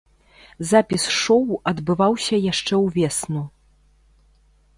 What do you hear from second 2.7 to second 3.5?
ўвесну.